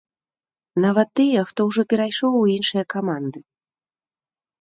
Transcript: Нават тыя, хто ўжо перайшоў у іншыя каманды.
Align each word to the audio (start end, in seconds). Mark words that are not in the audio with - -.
Нават 0.85 1.09
тыя, 1.19 1.43
хто 1.49 1.59
ўжо 1.71 1.81
перайшоў 1.93 2.31
у 2.39 2.41
іншыя 2.55 2.83
каманды. 2.95 3.39